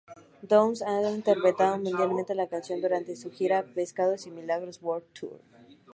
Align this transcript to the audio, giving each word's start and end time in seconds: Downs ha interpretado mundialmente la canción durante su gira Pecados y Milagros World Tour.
Downs 0.41 0.81
ha 0.81 1.11
interpretado 1.11 1.77
mundialmente 1.77 2.33
la 2.33 2.47
canción 2.47 2.81
durante 2.81 3.15
su 3.15 3.29
gira 3.29 3.63
Pecados 3.75 4.25
y 4.25 4.31
Milagros 4.31 4.79
World 4.81 5.05
Tour. 5.13 5.39